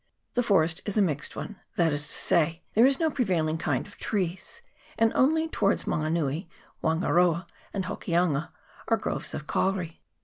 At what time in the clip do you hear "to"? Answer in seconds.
2.07-2.13